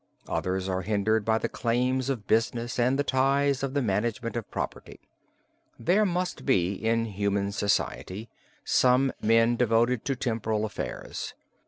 [0.27, 4.49] Others are hindered by the claims of business and the ties of the management of
[4.49, 4.99] property.
[5.77, 8.27] There must be in human society
[8.65, 11.35] some men devoted to temporal affairs.